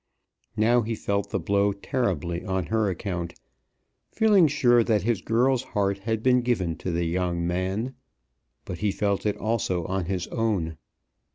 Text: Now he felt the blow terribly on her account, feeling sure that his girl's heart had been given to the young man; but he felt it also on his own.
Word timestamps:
Now 0.57 0.81
he 0.81 0.95
felt 0.95 1.29
the 1.29 1.39
blow 1.39 1.73
terribly 1.73 2.43
on 2.43 2.65
her 2.73 2.89
account, 2.89 3.39
feeling 4.11 4.47
sure 4.47 4.83
that 4.83 5.03
his 5.03 5.21
girl's 5.21 5.61
heart 5.61 5.99
had 5.99 6.23
been 6.23 6.41
given 6.41 6.75
to 6.77 6.89
the 6.91 7.05
young 7.05 7.45
man; 7.45 7.93
but 8.65 8.79
he 8.79 8.91
felt 8.91 9.27
it 9.27 9.37
also 9.37 9.85
on 9.85 10.05
his 10.05 10.25
own. 10.29 10.75